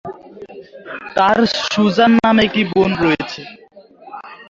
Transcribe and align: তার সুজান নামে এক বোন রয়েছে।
তার 1.15 1.37
সুজান 1.63 2.11
নামে 2.19 2.43
এক 2.47 2.55
বোন 2.71 2.91
রয়েছে। 3.03 3.41